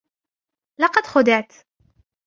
لقد 0.79 1.05
خدعت. 1.05 1.53